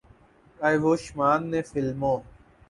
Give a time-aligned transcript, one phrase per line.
[0.59, 2.17] آیوشمان نے فلموں